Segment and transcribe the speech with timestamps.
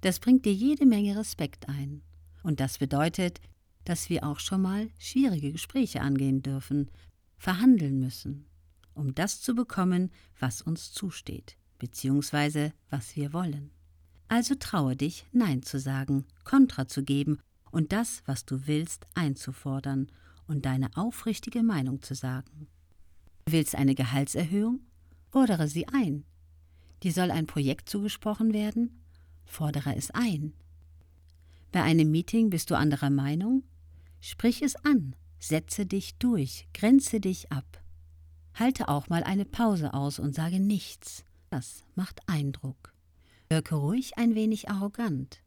[0.00, 2.02] Das bringt dir jede Menge Respekt ein.
[2.42, 3.40] Und das bedeutet,
[3.84, 6.90] dass wir auch schon mal schwierige Gespräche angehen dürfen,
[7.36, 8.46] verhandeln müssen,
[8.94, 13.70] um das zu bekommen, was uns zusteht, beziehungsweise was wir wollen.
[14.28, 17.38] Also traue dich, Nein zu sagen, Kontra zu geben
[17.70, 20.10] und das, was du willst, einzufordern
[20.46, 22.68] und deine aufrichtige Meinung zu sagen.
[23.46, 24.80] Du willst eine Gehaltserhöhung?
[25.30, 26.24] Fordere sie ein.
[27.02, 28.99] Dir soll ein Projekt zugesprochen werden?
[29.50, 30.52] Fordere es ein.
[31.72, 33.64] Bei einem Meeting bist du anderer Meinung?
[34.20, 37.82] Sprich es an, setze dich durch, grenze dich ab.
[38.54, 41.24] Halte auch mal eine Pause aus und sage nichts.
[41.50, 42.94] Das macht Eindruck.
[43.48, 45.42] Wirke ruhig ein wenig arrogant.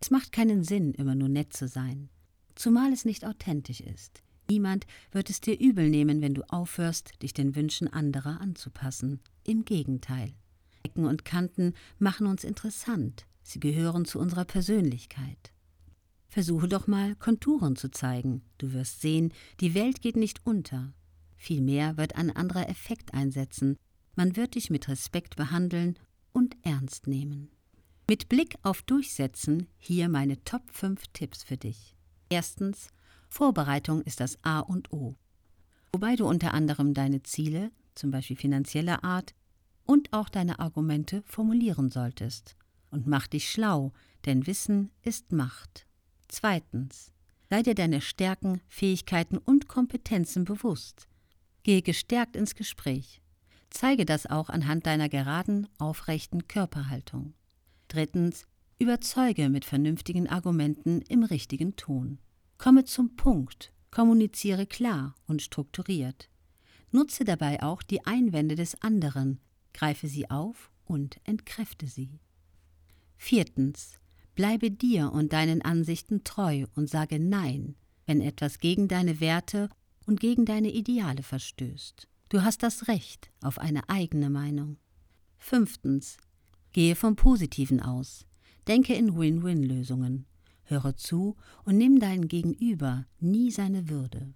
[0.00, 2.10] Es macht keinen Sinn, immer nur nett zu sein,
[2.54, 4.22] zumal es nicht authentisch ist.
[4.50, 9.20] Niemand wird es dir übel nehmen, wenn du aufhörst, dich den Wünschen anderer anzupassen.
[9.44, 10.34] Im Gegenteil.
[10.82, 15.52] Ecken und Kanten machen uns interessant, sie gehören zu unserer Persönlichkeit.
[16.28, 18.42] Versuche doch mal, Konturen zu zeigen.
[18.58, 20.92] Du wirst sehen, die Welt geht nicht unter.
[21.36, 23.76] Vielmehr wird ein anderer Effekt einsetzen.
[24.16, 25.98] Man wird dich mit Respekt behandeln
[26.32, 27.50] und ernst nehmen.
[28.08, 31.96] Mit Blick auf Durchsetzen hier meine Top 5 Tipps für dich.
[32.28, 32.88] Erstens,
[33.28, 35.16] Vorbereitung ist das A und O.
[35.92, 39.34] Wobei du unter anderem deine Ziele, zum Beispiel finanzieller Art,
[39.84, 42.56] und auch deine Argumente formulieren solltest.
[42.90, 43.92] Und mach dich schlau,
[44.24, 45.86] denn Wissen ist Macht.
[46.28, 47.12] Zweitens,
[47.48, 51.08] sei dir deine Stärken, Fähigkeiten und Kompetenzen bewusst.
[51.62, 53.22] Gehe gestärkt ins Gespräch.
[53.70, 57.34] Zeige das auch anhand deiner geraden, aufrechten Körperhaltung.
[57.88, 58.46] Drittens,
[58.78, 62.18] überzeuge mit vernünftigen Argumenten im richtigen Ton.
[62.58, 66.30] Komme zum Punkt, kommuniziere klar und strukturiert.
[66.90, 69.40] Nutze dabei auch die Einwände des anderen,
[69.72, 72.20] greife sie auf und entkräfte sie.
[73.16, 73.98] Viertens,
[74.34, 79.68] bleibe dir und deinen Ansichten treu und sage Nein, wenn etwas gegen deine Werte
[80.06, 82.08] und gegen deine Ideale verstößt.
[82.28, 84.78] Du hast das Recht auf eine eigene Meinung.
[85.38, 86.16] Fünftens,
[86.76, 88.26] Gehe vom Positiven aus.
[88.68, 90.26] Denke in Win-Win-Lösungen.
[90.64, 94.34] Höre zu und nimm deinen Gegenüber nie seine Würde.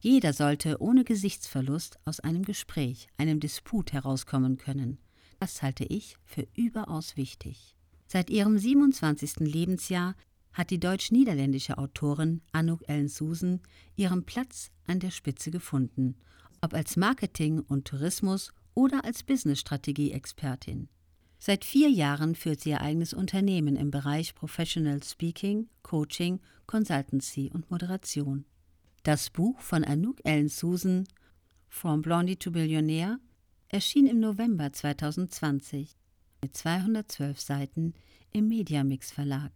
[0.00, 4.98] Jeder sollte ohne Gesichtsverlust aus einem Gespräch, einem Disput herauskommen können.
[5.38, 7.76] Das halte ich für überaus wichtig.
[8.06, 9.40] Seit ihrem 27.
[9.40, 10.14] Lebensjahr
[10.52, 13.60] hat die deutsch-niederländische Autorin Anouk Ellen Susan
[13.96, 16.16] ihren Platz an der Spitze gefunden,
[16.60, 20.88] ob als Marketing- und Tourismus- oder als Business-Strategie-Expertin.
[21.38, 27.70] Seit vier Jahren führt sie ihr eigenes Unternehmen im Bereich Professional Speaking, Coaching, Consultancy und
[27.70, 28.46] Moderation.
[29.02, 31.06] Das Buch von Anouk Ellen Susan,
[31.68, 33.18] From Blondie to Billionaire,
[33.68, 35.96] erschien im November 2020
[36.46, 37.94] mit 212 Seiten
[38.30, 39.50] im Mediamix Verlag.